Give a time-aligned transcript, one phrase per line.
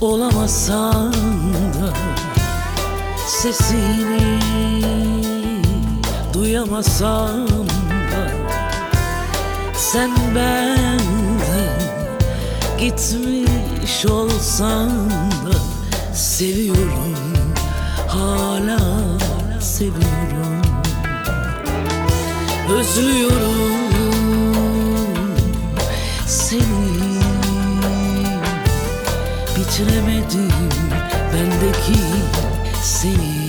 [0.00, 1.92] Olamasan da
[3.26, 4.40] Sesini
[6.34, 7.46] Duyamasam
[7.88, 8.30] da
[9.74, 10.98] Sen benden
[12.78, 14.90] Gitmiş olsan
[15.46, 15.54] da
[16.14, 17.14] Seviyorum
[18.08, 18.78] Hala
[19.60, 20.62] seviyorum.
[22.70, 23.87] Özlüyorum
[29.78, 30.50] Bitiremedim
[31.32, 32.00] bendeki
[32.82, 33.47] seni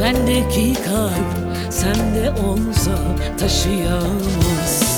[0.00, 2.98] Bendeki kalp sende olsa
[3.38, 4.91] taşıyamazsın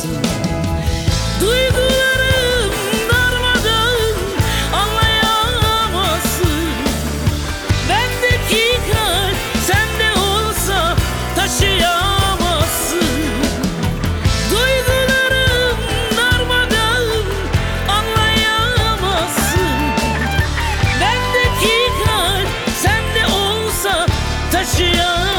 [24.55, 25.33] taşıyamazsın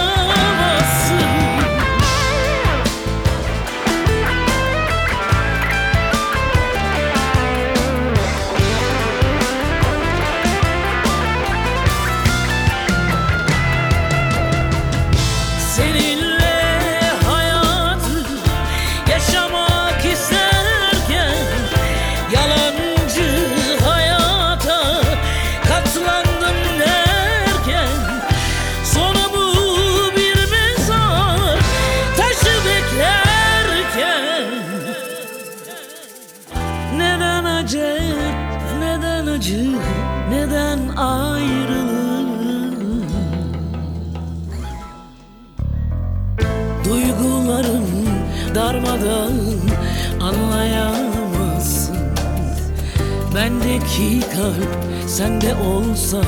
[39.45, 39.71] acı,
[40.29, 42.75] neden ayrılık
[46.85, 47.85] Duygularım
[48.55, 49.33] darmadan
[50.21, 51.97] anlayamazsın.
[53.35, 56.21] Bendeki kalp sende olsa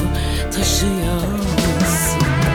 [0.52, 2.47] taşıyamazsın